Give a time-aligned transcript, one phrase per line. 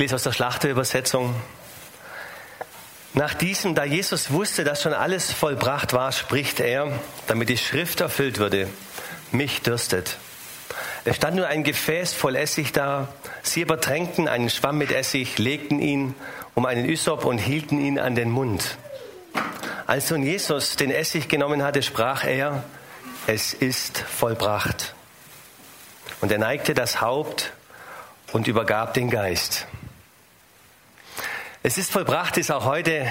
[0.00, 1.34] Lese aus der Schlachterübersetzung.
[3.12, 6.90] Nach diesem, da Jesus wusste, dass schon alles vollbracht war, spricht er,
[7.26, 8.66] damit die Schrift erfüllt würde,
[9.30, 10.16] mich dürstet.
[11.04, 13.08] Es stand nur ein Gefäß voll Essig da.
[13.42, 16.14] Sie aber tränkten einen Schwamm mit Essig, legten ihn
[16.54, 18.78] um einen Ysop und hielten ihn an den Mund.
[19.86, 22.64] Als nun Jesus den Essig genommen hatte, sprach er,
[23.26, 24.94] es ist vollbracht.
[26.22, 27.52] Und er neigte das Haupt
[28.32, 29.66] und übergab den Geist.
[31.62, 33.06] Es ist vollbracht, ist auch heute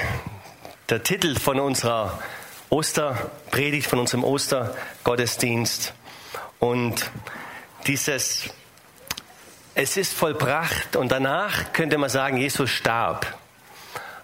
[0.90, 2.18] der Titel von unserer
[2.72, 5.94] Osterpredigt, von unserem Ostergottesdienst.
[6.58, 7.12] Und
[7.86, 8.50] dieses
[9.76, 13.38] Es ist vollbracht und danach könnte man sagen, Jesus starb.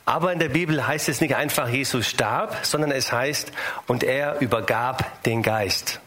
[0.06, 3.52] Aber in der Bibel heißt es nicht einfach, Jesus starb, sondern es heißt,
[3.86, 6.00] und er übergab den Geist.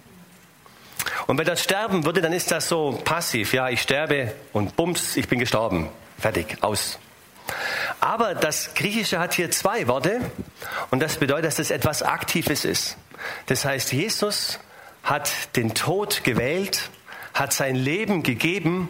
[1.28, 3.54] Und wenn das sterben würde, dann ist das so passiv.
[3.54, 5.88] Ja, ich sterbe und bums, ich bin gestorben.
[6.18, 6.98] Fertig, aus.
[8.08, 10.22] Aber das Griechische hat hier zwei Worte
[10.90, 12.96] und das bedeutet, dass es etwas Aktives ist.
[13.44, 14.60] Das heißt, Jesus
[15.02, 16.88] hat den Tod gewählt,
[17.34, 18.88] hat sein Leben gegeben,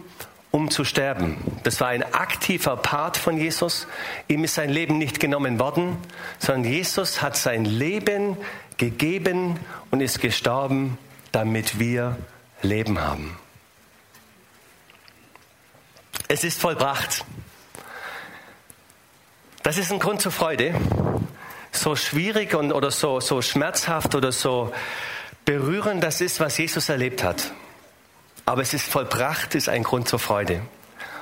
[0.53, 1.37] um zu sterben.
[1.65, 3.89] Das war ein aktiver Part von Jesus.
[4.29, 5.97] Ihm ist sein Leben nicht genommen worden,
[6.39, 8.37] sondern Jesus hat sein Leben
[8.77, 9.59] gegeben
[9.91, 10.97] und ist gestorben,
[11.33, 12.17] damit wir
[12.63, 13.37] Leben haben.
[16.29, 17.25] Es ist vollbracht.
[19.69, 20.75] Das ist ein Grund zur Freude.
[21.73, 24.73] So schwierig und, oder so, so schmerzhaft oder so
[25.45, 27.53] berührend das ist, was Jesus erlebt hat.
[28.47, 30.63] Aber es ist vollbracht, ist ein Grund zur Freude.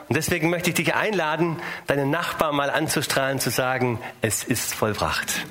[0.09, 5.44] Und deswegen möchte ich dich einladen, deinen Nachbarn mal anzustrahlen, zu sagen, es ist vollbracht.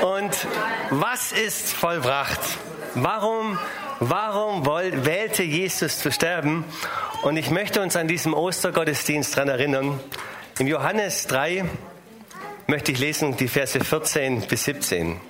[0.00, 0.36] Und
[0.90, 2.40] was ist vollbracht?
[2.96, 3.60] Warum
[4.04, 6.64] Warum wählte Jesus zu sterben?
[7.22, 10.00] Und ich möchte uns an diesem Ostergottesdienst daran erinnern.
[10.58, 11.64] Im Johannes 3
[12.66, 15.20] möchte ich lesen die Verse 14 bis 17.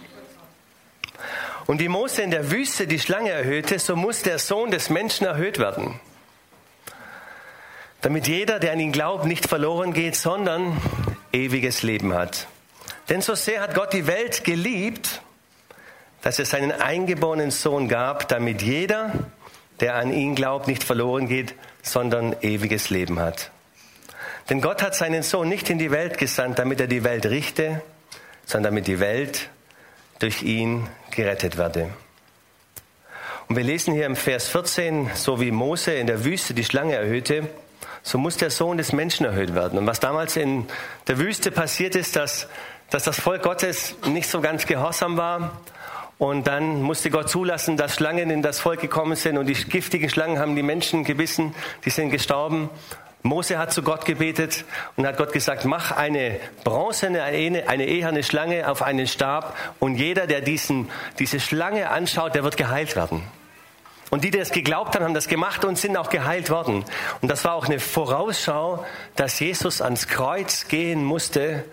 [1.66, 5.26] Und wie Mose in der Wüste die Schlange erhöhte, so muss der Sohn des Menschen
[5.26, 6.00] erhöht werden.
[8.00, 10.80] Damit jeder, der an ihn glaubt, nicht verloren geht, sondern
[11.30, 12.46] ewiges Leben hat.
[13.10, 15.20] Denn so sehr hat Gott die Welt geliebt,
[16.22, 19.12] dass es seinen eingeborenen Sohn gab, damit jeder,
[19.80, 23.50] der an ihn glaubt, nicht verloren geht, sondern ewiges Leben hat.
[24.48, 27.82] Denn Gott hat seinen Sohn nicht in die Welt gesandt, damit er die Welt richte,
[28.46, 29.50] sondern damit die Welt
[30.18, 31.90] durch ihn gerettet werde.
[33.48, 36.94] Und wir lesen hier im Vers 14, so wie Mose in der Wüste die Schlange
[36.94, 37.48] erhöhte,
[38.04, 39.78] so muss der Sohn des Menschen erhöht werden.
[39.78, 40.66] Und was damals in
[41.08, 42.48] der Wüste passiert ist, dass,
[42.90, 45.60] dass das Volk Gottes nicht so ganz gehorsam war
[46.18, 50.08] und dann musste Gott zulassen, dass Schlangen in das Volk gekommen sind und die giftigen
[50.08, 52.70] Schlangen haben die Menschen gebissen, die sind gestorben.
[53.24, 54.64] Mose hat zu Gott gebetet
[54.96, 59.94] und hat Gott gesagt, mach eine bronzene, eine, eine eherne Schlange auf einen Stab und
[59.94, 63.22] jeder, der diesen, diese Schlange anschaut, der wird geheilt werden.
[64.10, 66.84] Und die, die das geglaubt haben, haben das gemacht und sind auch geheilt worden.
[67.22, 68.84] Und das war auch eine Vorausschau,
[69.16, 71.64] dass Jesus ans Kreuz gehen musste,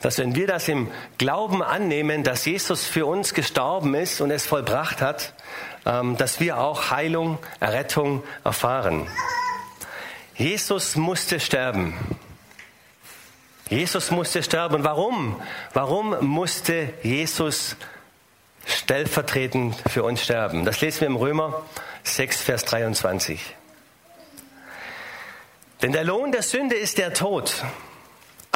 [0.00, 4.46] dass wenn wir das im Glauben annehmen, dass Jesus für uns gestorben ist und es
[4.46, 5.32] vollbracht hat,
[5.86, 9.06] ähm, dass wir auch Heilung, Errettung erfahren.
[10.36, 11.94] Jesus musste sterben.
[13.70, 14.84] Jesus musste sterben.
[14.84, 15.40] Warum?
[15.72, 17.76] Warum musste Jesus
[18.66, 20.64] stellvertretend für uns sterben?
[20.64, 21.64] Das lesen wir im Römer
[22.04, 23.56] 6, Vers 23.
[25.82, 27.64] Denn der Lohn der Sünde ist der Tod.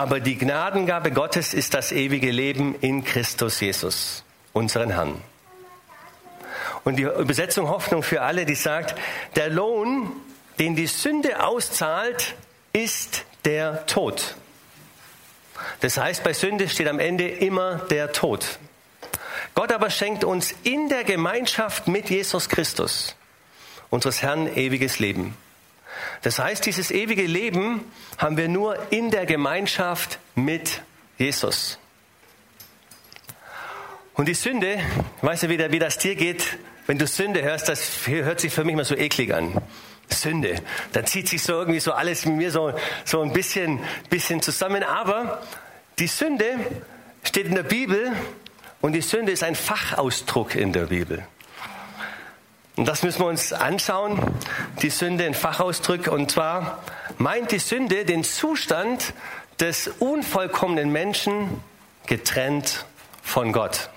[0.01, 4.25] Aber die Gnadengabe Gottes ist das ewige Leben in Christus Jesus,
[4.55, 5.21] unseren Herrn.
[6.85, 8.99] Und die Übersetzung Hoffnung für alle, die sagt,
[9.37, 10.11] der Lohn,
[10.59, 12.35] den die Sünde auszahlt,
[12.73, 14.37] ist der Tod.
[15.81, 18.59] Das heißt, bei Sünde steht am Ende immer der Tod.
[19.55, 23.17] Gott aber schenkt uns in der Gemeinschaft mit Jesus Christus,
[23.91, 25.37] unseres Herrn, ewiges Leben.
[26.23, 27.83] Das heißt, dieses ewige Leben
[28.19, 30.83] haben wir nur in der Gemeinschaft mit
[31.19, 31.79] Jesus.
[34.15, 34.79] Und die Sünde,
[35.23, 38.65] weißt du, wie, wie das dir geht, wenn du Sünde hörst, das hört sich für
[38.65, 39.63] mich mal so eklig an.
[40.09, 40.57] Sünde.
[40.93, 42.73] Da zieht sich so irgendwie so alles mit mir so,
[43.05, 44.83] so ein bisschen, bisschen zusammen.
[44.83, 45.43] Aber
[45.99, 46.59] die Sünde
[47.23, 48.13] steht in der Bibel
[48.81, 51.25] und die Sünde ist ein Fachausdruck in der Bibel.
[52.77, 54.21] Und das müssen wir uns anschauen,
[54.83, 56.07] die Sünde in Fachausdruck.
[56.07, 56.83] Und zwar
[57.19, 59.13] meint die Sünde den Zustand
[59.59, 61.63] des unvollkommenen Menschen
[62.07, 62.87] getrennt
[63.23, 63.91] von Gott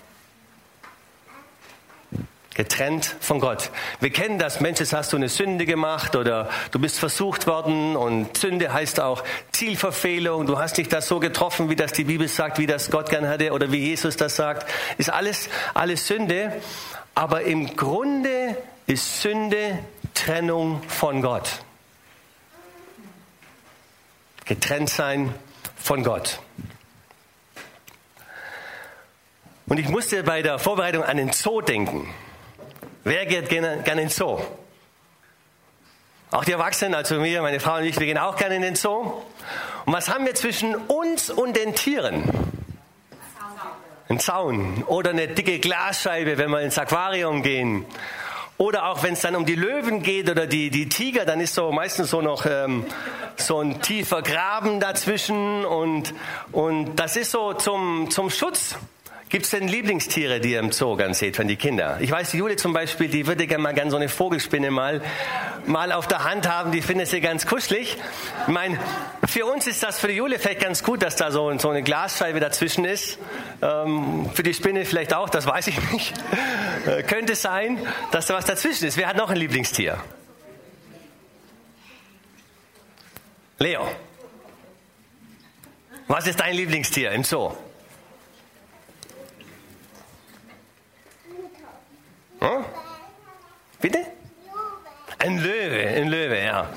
[2.56, 3.72] getrennt von Gott.
[4.00, 7.96] Wir kennen das, Mensch, jetzt hast du eine Sünde gemacht oder du bist versucht worden
[7.96, 12.28] und Sünde heißt auch Zielverfehlung, du hast dich das so getroffen, wie das die Bibel
[12.28, 16.62] sagt, wie das Gott gern hatte oder wie Jesus das sagt, ist alles, alles Sünde,
[17.15, 18.57] aber im Grunde
[18.88, 19.80] ist Sünde
[20.13, 21.63] Trennung von Gott.
[24.45, 25.33] Getrennt sein
[25.75, 26.39] von Gott.
[29.65, 32.13] Und ich musste bei der Vorbereitung an den Zoo denken.
[33.04, 34.39] Wer geht gerne, gerne in den Zoo?
[36.31, 38.75] Auch die Erwachsenen, also mir, meine Frau und ich, wir gehen auch gerne in den
[38.75, 39.24] Zoo.
[39.86, 42.24] Und was haben wir zwischen uns und den Tieren?
[44.13, 47.83] Ein Zaun oder eine dicke Glasscheibe, wenn wir ins Aquarium gehen.
[48.60, 51.56] Oder auch wenn es dann um die Löwen geht oder die, die Tiger, dann ist
[51.56, 52.86] so meistens so noch ähm,
[53.38, 56.13] so ein tiefer Graben dazwischen und,
[56.51, 58.75] und das ist so zum, zum Schutz
[59.33, 61.97] Gibt es denn Lieblingstiere, die ihr im Zoo ganz seht, von die Kinder?
[62.01, 65.01] Ich weiß, die Jule zum Beispiel, die würde gerne mal gerne so eine Vogelspinne mal,
[65.65, 66.71] mal auf der Hand haben.
[66.71, 67.97] Die findet sie ganz kuschelig.
[68.45, 68.77] Ich meine,
[69.25, 71.81] für uns ist das für die Jule vielleicht ganz gut, dass da so, so eine
[71.81, 73.18] Glasscheibe dazwischen ist.
[73.63, 76.13] Ähm, für die Spinne vielleicht auch, das weiß ich nicht.
[76.85, 77.80] Äh, könnte sein,
[78.12, 78.97] dass da was dazwischen ist.
[78.97, 79.97] Wer hat noch ein Lieblingstier?
[83.57, 83.88] Leo.
[86.07, 87.53] Was ist dein Lieblingstier im Zoo?
[92.44, 92.66] Hm?
[93.80, 94.00] Bitte?
[95.18, 96.69] Ein Löwe, ein Löwe, ja.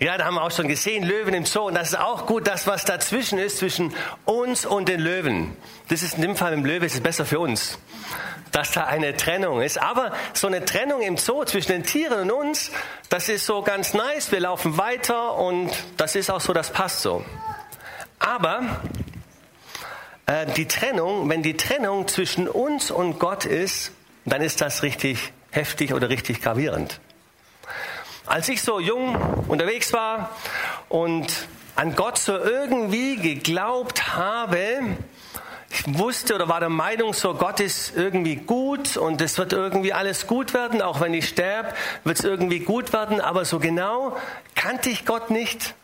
[0.00, 1.62] Ja, da haben wir auch schon gesehen, Löwen im Zoo.
[1.62, 3.94] Und das ist auch gut, das, was dazwischen ist, zwischen
[4.26, 5.56] uns und den Löwen.
[5.88, 7.78] Das ist in dem Fall im Löwe, ist es besser für uns,
[8.52, 9.80] dass da eine Trennung ist.
[9.80, 12.70] Aber so eine Trennung im Zoo zwischen den Tieren und uns,
[13.08, 14.30] das ist so ganz nice.
[14.30, 17.24] Wir laufen weiter und das ist auch so, das passt so.
[18.18, 18.82] Aber
[20.26, 23.92] äh, die Trennung, wenn die Trennung zwischen uns und Gott ist,
[24.30, 27.00] dann ist das richtig heftig oder richtig gravierend.
[28.26, 29.14] Als ich so jung
[29.48, 30.36] unterwegs war
[30.88, 34.96] und an Gott so irgendwie geglaubt habe,
[35.70, 39.92] ich wusste oder war der Meinung, so Gott ist irgendwie gut und es wird irgendwie
[39.92, 41.72] alles gut werden, auch wenn ich sterbe,
[42.04, 44.16] wird es irgendwie gut werden, aber so genau
[44.54, 45.74] kannte ich Gott nicht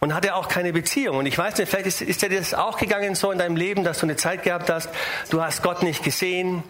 [0.00, 1.18] und hatte auch keine Beziehung.
[1.18, 3.84] Und ich weiß nicht, vielleicht ist, ist dir das auch gegangen so in deinem Leben,
[3.84, 4.88] dass du eine Zeit gehabt hast,
[5.30, 6.62] du hast Gott nicht gesehen,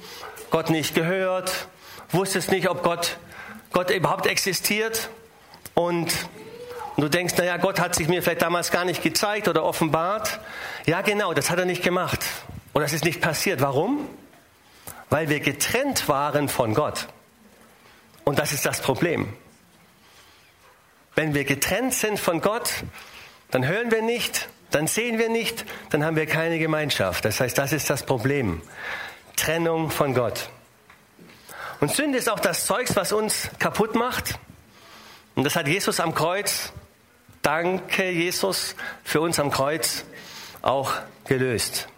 [0.50, 1.68] Gott nicht gehört,
[2.10, 3.18] wusstest nicht, ob Gott,
[3.72, 5.10] Gott überhaupt existiert
[5.74, 6.12] und
[6.96, 10.40] du denkst, naja, Gott hat sich mir vielleicht damals gar nicht gezeigt oder offenbart.
[10.86, 12.24] Ja, genau, das hat er nicht gemacht.
[12.72, 13.60] Und das ist nicht passiert.
[13.60, 14.08] Warum?
[15.10, 17.08] Weil wir getrennt waren von Gott.
[18.24, 19.32] Und das ist das Problem.
[21.14, 22.70] Wenn wir getrennt sind von Gott,
[23.50, 27.24] dann hören wir nicht, dann sehen wir nicht, dann haben wir keine Gemeinschaft.
[27.24, 28.62] Das heißt, das ist das Problem.
[29.38, 30.50] Trennung von Gott.
[31.80, 34.38] Und Sünde ist auch das Zeugs, was uns kaputt macht.
[35.36, 36.72] Und das hat Jesus am Kreuz,
[37.42, 38.74] danke Jesus,
[39.04, 40.04] für uns am Kreuz
[40.60, 40.92] auch
[41.26, 41.88] gelöst.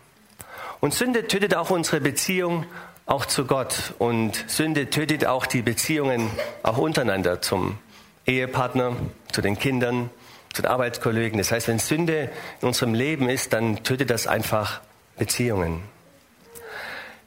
[0.81, 2.67] Und Sünde tötet auch unsere Beziehung
[3.07, 3.95] auch zu Gott.
[3.99, 6.31] Und Sünde tötet auch die Beziehungen
[6.62, 7.79] auch untereinander zum
[8.26, 8.97] Ehepartner,
[9.33, 10.11] zu den Kindern,
[10.53, 11.38] zu den Arbeitskollegen.
[11.38, 14.83] Das heißt, wenn Sünde in unserem Leben ist, dann tötet das einfach
[15.17, 15.83] Beziehungen.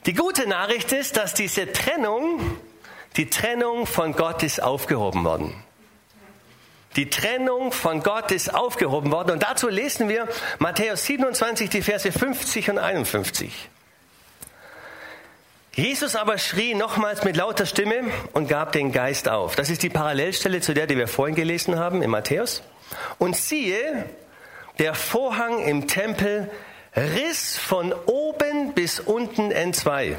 [0.06, 2.58] Die gute Nachricht ist, dass diese Trennung,
[3.16, 5.54] die Trennung von Gott ist aufgehoben worden.
[6.96, 9.32] Die Trennung von Gott ist aufgehoben worden.
[9.32, 10.28] Und dazu lesen wir
[10.60, 13.70] Matthäus 27, die Verse 50 und 51.
[15.76, 19.56] Jesus aber schrie nochmals mit lauter Stimme und gab den Geist auf.
[19.56, 22.62] Das ist die Parallelstelle zu der, die wir vorhin gelesen haben in Matthäus.
[23.18, 24.08] Und siehe,
[24.78, 26.52] der Vorhang im Tempel
[26.96, 28.23] riss von oben
[28.75, 30.18] bis unten entzwei.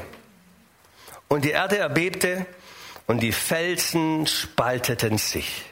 [1.27, 2.45] Und die Erde erbebte
[3.07, 5.63] und die Felsen spalteten sich.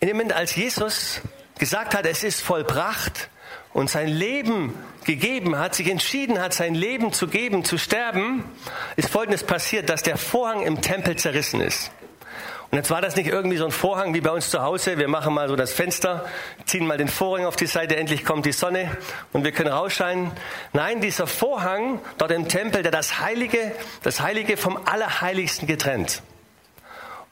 [0.00, 1.20] In dem Moment, als Jesus
[1.58, 3.30] gesagt hat, es ist vollbracht
[3.72, 8.44] und sein Leben gegeben hat, sich entschieden hat, sein Leben zu geben, zu sterben,
[8.96, 11.90] ist Folgendes passiert, dass der Vorhang im Tempel zerrissen ist.
[12.76, 14.98] Und jetzt war das nicht irgendwie so ein Vorhang wie bei uns zu Hause.
[14.98, 16.26] Wir machen mal so das Fenster,
[16.66, 18.94] ziehen mal den Vorhang auf die Seite, endlich kommt die Sonne
[19.32, 20.30] und wir können rausscheinen.
[20.74, 26.20] Nein, dieser Vorhang dort im Tempel, der das Heilige, das Heilige vom Allerheiligsten getrennt.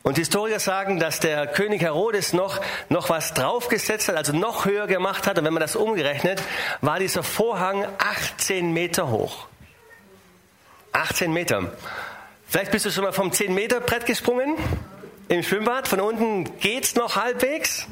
[0.02, 4.86] Und Historiker sagen, dass der König Herodes noch, noch was draufgesetzt hat, also noch höher
[4.86, 5.38] gemacht hat.
[5.38, 6.42] Und wenn man das umgerechnet,
[6.80, 9.46] war dieser Vorhang 18 Meter hoch.
[10.92, 11.70] 18 Meter.
[12.46, 14.56] Vielleicht bist du schon mal vom 10 Meter Brett gesprungen
[15.28, 15.88] im Schwimmbad.
[15.88, 17.86] Von unten geht's noch halbwegs.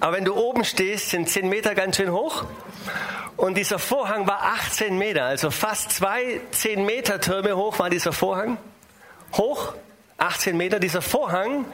[0.00, 2.44] Aber wenn du oben stehst, sind 10 Meter ganz schön hoch.
[3.36, 8.12] Und dieser Vorhang war 18 Meter, also fast zwei 10 Meter Türme hoch war dieser
[8.12, 8.58] Vorhang.
[9.34, 9.74] Hoch
[10.18, 11.64] 18 Meter, dieser Vorhang,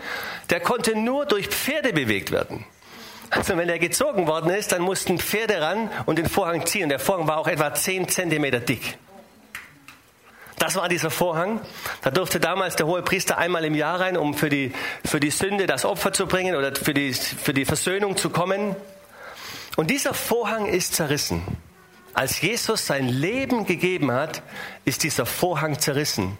[0.50, 2.66] der konnte nur durch Pferde bewegt werden.
[3.30, 6.90] Also wenn er gezogen worden ist, dann mussten Pferde ran und den Vorhang ziehen.
[6.90, 8.98] Der Vorhang war auch etwa 10 Zentimeter dick.
[10.58, 11.60] Das war dieser Vorhang.
[12.02, 14.72] Da durfte damals der hohe Priester einmal im Jahr rein, um für die,
[15.04, 18.76] für die Sünde das Opfer zu bringen oder für die, für die Versöhnung zu kommen.
[19.76, 21.42] Und dieser Vorhang ist zerrissen.
[22.14, 24.42] Als Jesus sein Leben gegeben hat,
[24.84, 26.38] ist dieser Vorhang zerrissen.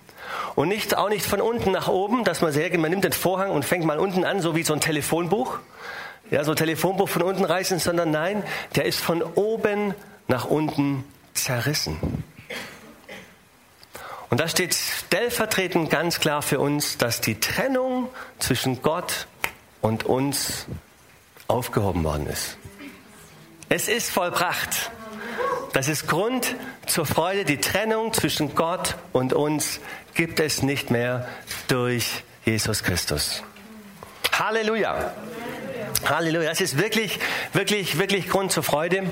[0.54, 3.50] Und nicht, auch nicht von unten nach oben, dass man sehr, man nimmt den Vorhang
[3.50, 5.59] und fängt mal unten an, so wie so ein Telefonbuch.
[6.30, 8.42] Ja, so ein Telefonbuch von unten reißen, sondern nein,
[8.76, 9.94] der ist von oben
[10.28, 11.04] nach unten
[11.35, 12.25] zerrissen.
[14.35, 18.09] Und da steht stellvertretend ganz klar für uns, dass die Trennung
[18.41, 19.29] zwischen Gott
[19.81, 20.67] und uns
[21.47, 22.57] aufgehoben worden ist.
[23.69, 24.91] Es ist vollbracht.
[25.73, 27.45] Das ist Grund zur Freude.
[27.45, 29.79] Die Trennung zwischen Gott und uns
[30.14, 31.29] gibt es nicht mehr
[31.69, 33.45] durch Jesus Christus.
[34.33, 35.14] Halleluja.
[36.08, 36.49] Halleluja.
[36.49, 37.18] Das ist wirklich,
[37.52, 39.04] wirklich, wirklich Grund zur Freude.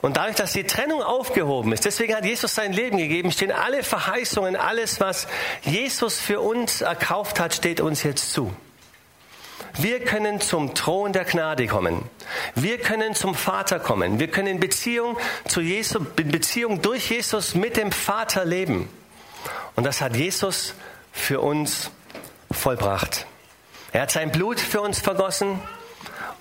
[0.00, 3.82] Und dadurch, dass die Trennung aufgehoben ist, deswegen hat Jesus sein Leben gegeben, stehen alle
[3.82, 5.26] Verheißungen, alles, was
[5.62, 8.54] Jesus für uns erkauft hat, steht uns jetzt zu.
[9.78, 12.02] Wir können zum Thron der Gnade kommen.
[12.54, 14.18] Wir können zum Vater kommen.
[14.20, 15.16] Wir können in Beziehung
[15.48, 18.88] zu Jesus, in Beziehung durch Jesus mit dem Vater leben.
[19.74, 20.74] Und das hat Jesus
[21.10, 21.90] für uns
[22.50, 23.26] vollbracht.
[23.92, 25.60] Er hat sein Blut für uns vergossen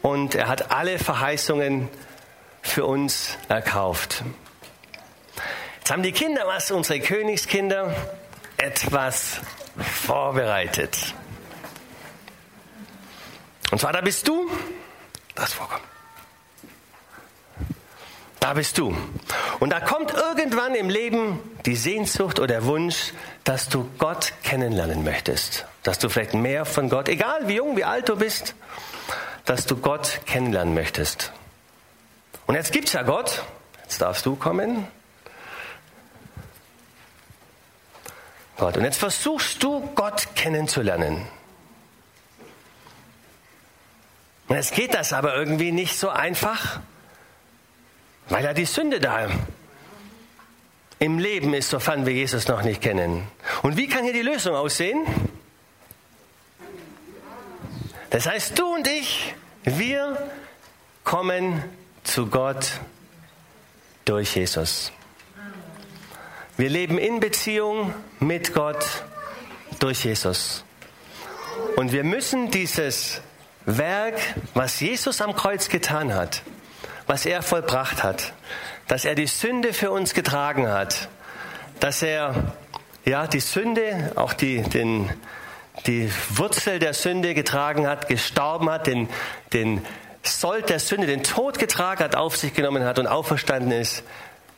[0.01, 1.89] und er hat alle Verheißungen
[2.61, 4.23] für uns erkauft.
[5.79, 7.95] Jetzt haben die Kinder was, unsere Königskinder,
[8.57, 9.39] etwas
[9.77, 11.15] vorbereitet.
[13.71, 14.49] Und zwar, da bist du,
[15.33, 15.81] das vorkommt.
[18.39, 18.95] Da bist du.
[19.59, 25.03] Und da kommt irgendwann im Leben die Sehnsucht oder der Wunsch, dass du Gott kennenlernen
[25.03, 25.65] möchtest.
[25.83, 28.55] Dass du vielleicht mehr von Gott, egal wie jung, wie alt du bist,
[29.45, 31.31] dass du Gott kennenlernen möchtest.
[32.47, 33.43] Und jetzt gibt es ja Gott.
[33.83, 34.87] Jetzt darfst du kommen.
[38.57, 38.77] Gott.
[38.77, 41.25] Und jetzt versuchst du Gott kennenzulernen.
[44.47, 46.79] Und jetzt geht das aber irgendwie nicht so einfach,
[48.27, 49.29] weil ja die Sünde da
[50.99, 53.27] im Leben ist, sofern wir Jesus noch nicht kennen.
[53.63, 55.05] Und wie kann hier die Lösung aussehen?
[58.11, 60.29] Das heißt, du und ich, wir
[61.05, 61.63] kommen
[62.03, 62.79] zu Gott
[64.03, 64.91] durch Jesus.
[66.57, 68.85] Wir leben in Beziehung mit Gott
[69.79, 70.65] durch Jesus.
[71.77, 73.21] Und wir müssen dieses
[73.65, 74.19] Werk,
[74.53, 76.43] was Jesus am Kreuz getan hat,
[77.07, 78.33] was er vollbracht hat,
[78.89, 81.07] dass er die Sünde für uns getragen hat,
[81.79, 82.55] dass er
[83.05, 85.09] ja die Sünde, auch die, den,
[85.87, 89.09] die Wurzel der Sünde getragen hat, gestorben hat, den,
[89.53, 89.85] den
[90.23, 94.03] Sold der Sünde, den Tod getragen hat, auf sich genommen hat und auferstanden ist.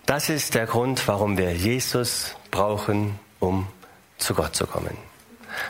[0.06, 3.68] Das ist der Grund, warum wir Jesus brauchen, um
[4.18, 4.98] zu Gott zu kommen.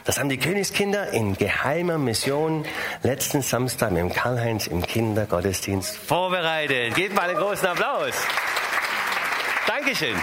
[0.05, 2.65] Das haben die Königskinder in geheimer Mission
[3.03, 6.95] letzten Samstag mit Karl-Heinz im Kindergottesdienst vorbereitet.
[6.95, 8.13] Gebt mal einen großen Applaus.
[9.67, 10.15] Dankeschön.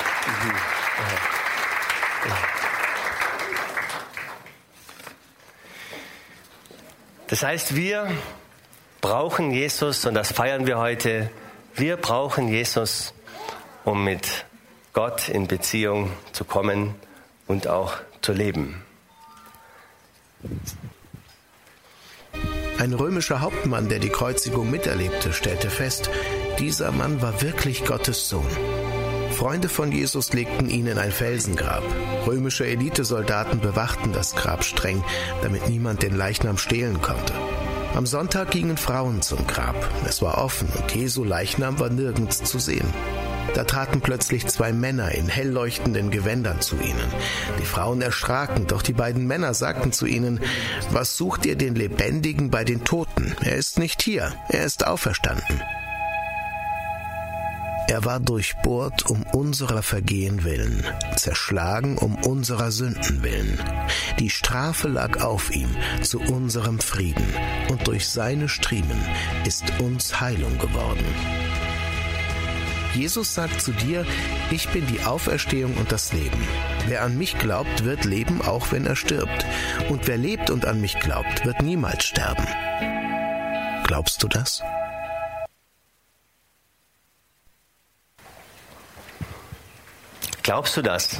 [7.30, 8.10] Das heißt, wir
[9.00, 11.30] brauchen Jesus und das feiern wir heute.
[11.76, 13.14] Wir brauchen Jesus,
[13.84, 14.46] um mit
[14.92, 16.96] Gott in Beziehung zu kommen
[17.46, 18.82] und auch zu leben.
[22.78, 26.10] Ein römischer Hauptmann, der die Kreuzigung miterlebte, stellte fest,
[26.58, 28.89] dieser Mann war wirklich Gottes Sohn.
[29.40, 31.82] Freunde von Jesus legten ihn in ein Felsengrab.
[32.26, 35.02] Römische Elitesoldaten bewachten das Grab streng,
[35.40, 37.32] damit niemand den Leichnam stehlen konnte.
[37.94, 39.76] Am Sonntag gingen Frauen zum Grab.
[40.06, 42.92] Es war offen und Jesu Leichnam war nirgends zu sehen.
[43.54, 47.08] Da traten plötzlich zwei Männer in hellleuchtenden Gewändern zu ihnen.
[47.58, 50.40] Die Frauen erschraken, doch die beiden Männer sagten zu ihnen,
[50.90, 53.34] Was sucht ihr den Lebendigen bei den Toten?
[53.42, 55.62] Er ist nicht hier, er ist auferstanden.
[57.90, 60.84] Er war durchbohrt um unserer Vergehen willen,
[61.16, 63.58] zerschlagen um unserer Sünden willen.
[64.20, 67.26] Die Strafe lag auf ihm zu unserem Frieden,
[67.68, 69.04] und durch seine Striemen
[69.44, 71.04] ist uns Heilung geworden.
[72.94, 74.06] Jesus sagt zu dir,
[74.52, 76.46] ich bin die Auferstehung und das Leben.
[76.86, 79.44] Wer an mich glaubt, wird leben, auch wenn er stirbt.
[79.88, 82.46] Und wer lebt und an mich glaubt, wird niemals sterben.
[83.82, 84.62] Glaubst du das?
[90.50, 91.10] Glaubst du das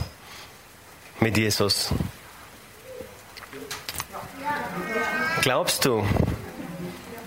[1.21, 1.91] mit Jesus?
[5.43, 6.05] Glaubst du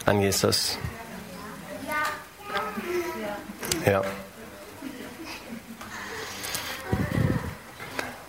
[0.06, 0.78] an Jesus?
[3.86, 4.02] Ja.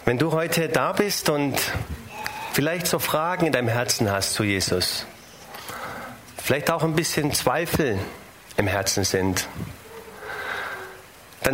[0.05, 1.61] Wenn du heute da bist und
[2.53, 5.05] vielleicht so Fragen in deinem Herzen hast zu Jesus,
[6.37, 7.99] vielleicht auch ein bisschen Zweifel
[8.57, 9.49] im Herzen sind,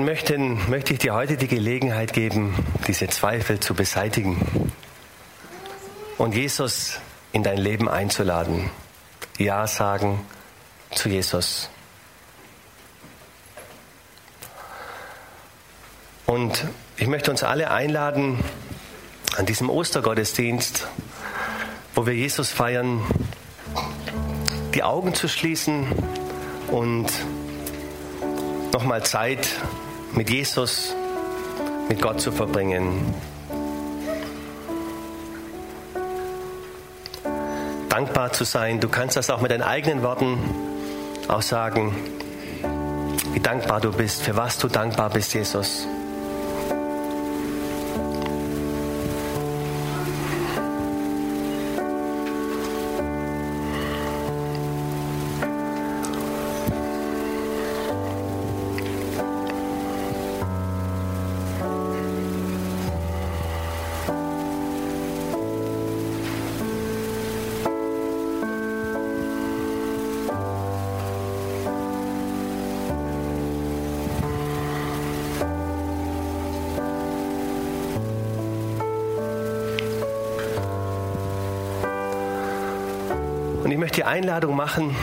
[0.00, 2.54] dann möchten, möchte ich dir heute die Gelegenheit geben,
[2.86, 4.72] diese Zweifel zu beseitigen
[6.16, 7.00] und Jesus
[7.32, 8.70] in dein Leben einzuladen.
[9.36, 10.24] Ja sagen
[10.94, 11.68] zu Jesus.
[16.24, 16.64] Und
[16.96, 18.42] ich möchte uns alle einladen,
[19.36, 20.88] an diesem Ostergottesdienst,
[21.94, 23.02] wo wir Jesus feiern,
[24.74, 25.86] die Augen zu schließen
[26.68, 27.12] und
[28.72, 29.46] nochmal Zeit
[30.12, 30.94] mit Jesus,
[31.88, 33.14] mit Gott zu verbringen.
[37.88, 38.80] Dankbar zu sein.
[38.80, 40.38] Du kannst das auch mit deinen eigenen Worten
[41.28, 41.94] auch sagen,
[43.32, 45.86] wie dankbar du bist, für was du dankbar bist, Jesus.
[84.00, 84.96] Die Einladung machen,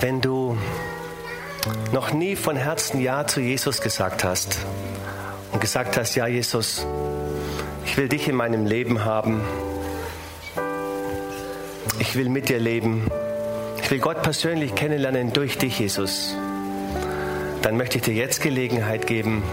[0.00, 0.58] wenn du
[1.92, 4.66] noch nie von Herzen Ja zu Jesus gesagt hast
[5.52, 6.84] und gesagt hast, ja Jesus,
[7.84, 9.42] ich will dich in meinem Leben haben,
[12.00, 13.08] ich will mit dir leben,
[13.80, 16.34] ich will Gott persönlich kennenlernen durch dich, Jesus,
[17.62, 19.44] dann möchte ich dir jetzt Gelegenheit geben,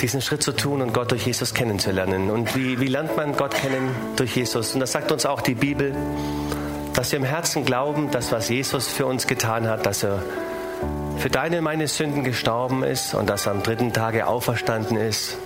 [0.00, 2.30] diesen Schritt zu tun und Gott durch Jesus kennenzulernen.
[2.30, 4.74] Und wie, wie lernt man Gott kennen durch Jesus?
[4.74, 5.94] Und das sagt uns auch die Bibel,
[6.94, 10.22] dass wir im Herzen glauben, dass was Jesus für uns getan hat, dass er
[11.18, 15.36] für deine und meine Sünden gestorben ist und dass er am dritten Tage auferstanden ist,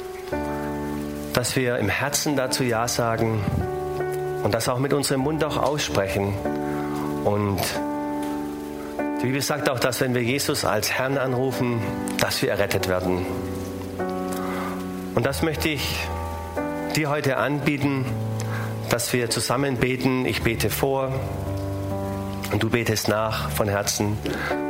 [1.33, 3.43] dass wir im Herzen dazu Ja sagen
[4.43, 6.35] und das auch mit unserem Mund auch aussprechen.
[7.25, 7.61] Und
[9.23, 11.81] die Bibel sagt auch, dass wenn wir Jesus als Herrn anrufen,
[12.19, 13.25] dass wir errettet werden.
[15.15, 15.97] Und das möchte ich
[16.97, 18.07] dir heute anbieten,
[18.89, 20.27] dass wir zusammen beten.
[20.27, 21.13] Ich bete vor
[22.51, 24.19] und du betest nach von Herzen.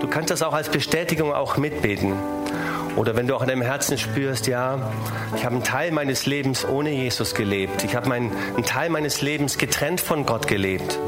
[0.01, 2.15] Du kannst das auch als Bestätigung auch mitbeten.
[2.97, 4.93] Oder wenn du auch in deinem Herzen spürst, ja,
[5.37, 7.85] ich habe einen Teil meines Lebens ohne Jesus gelebt.
[7.85, 8.33] Ich habe einen
[8.67, 10.99] Teil meines Lebens getrennt von Gott gelebt.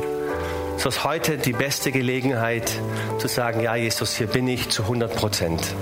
[0.79, 2.73] So ist heute die beste Gelegenheit
[3.19, 5.75] zu sagen, ja, Jesus, hier bin ich zu 100 Prozent.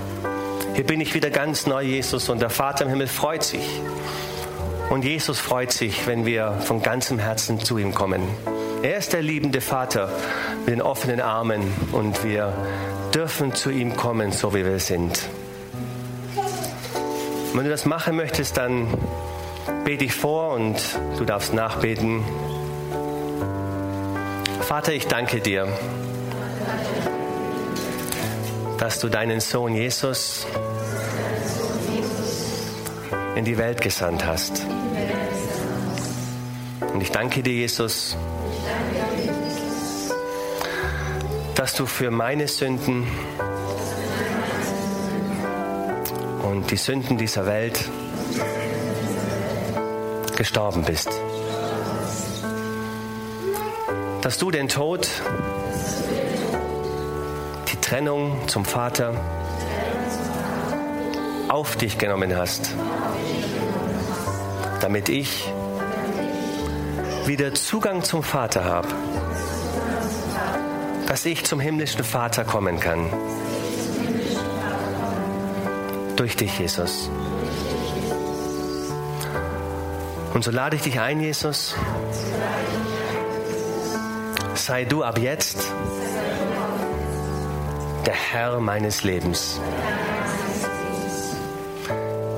[0.75, 3.79] Hier bin ich wieder ganz neu, Jesus, und der Vater im Himmel freut sich.
[4.89, 8.23] Und Jesus freut sich, wenn wir von ganzem Herzen zu ihm kommen.
[8.81, 10.09] Er ist der liebende Vater
[10.65, 12.53] mit den offenen Armen und wir
[13.13, 15.29] dürfen zu ihm kommen, so wie wir sind.
[17.53, 18.87] wenn du das machen möchtest, dann
[19.85, 20.77] bete ich vor und
[21.19, 22.23] du darfst nachbeten.
[24.61, 25.67] Vater, ich danke dir
[28.83, 30.45] dass du deinen Sohn Jesus
[33.33, 34.65] in die Welt gesandt hast.
[36.93, 38.17] Und ich danke dir, Jesus,
[41.55, 43.07] dass du für meine Sünden
[46.43, 47.89] und die Sünden dieser Welt
[50.35, 51.09] gestorben bist.
[54.21, 55.07] Dass du den Tod
[57.83, 59.13] Trennung zum Vater
[61.49, 62.71] auf dich genommen hast,
[64.79, 65.51] damit ich
[67.25, 68.87] wieder Zugang zum Vater habe,
[71.07, 73.11] dass ich zum himmlischen Vater kommen kann.
[76.15, 77.09] Durch dich, Jesus.
[80.33, 81.75] Und so lade ich dich ein, Jesus.
[84.55, 85.67] Sei du ab jetzt
[88.05, 89.59] der Herr meines Lebens.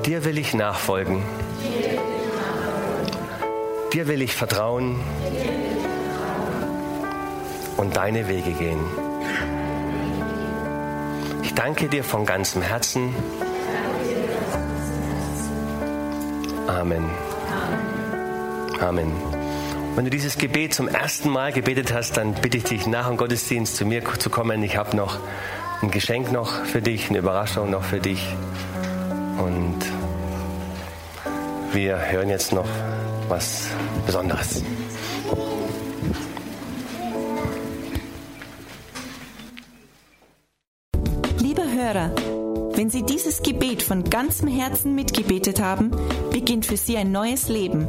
[0.04, 1.22] Dir will ich nachfolgen.
[3.92, 5.00] Dir will ich vertrauen
[7.76, 8.80] und deine Wege gehen.
[11.42, 13.14] Ich danke dir von ganzem Herzen.
[16.66, 17.10] Amen.
[18.80, 19.35] Amen.
[19.96, 23.16] Wenn du dieses Gebet zum ersten Mal gebetet hast, dann bitte ich dich nach dem
[23.16, 24.62] Gottesdienst zu mir zu kommen.
[24.62, 25.18] Ich habe noch
[25.80, 28.22] ein Geschenk noch für dich, eine Überraschung noch für dich.
[29.38, 29.78] Und
[31.72, 32.68] wir hören jetzt noch
[33.28, 33.68] was
[34.04, 34.62] Besonderes.
[41.38, 42.10] Lieber Hörer,
[42.74, 45.90] wenn Sie dieses Gebet von ganzem Herzen mitgebetet haben,
[46.32, 47.88] beginnt für Sie ein neues Leben.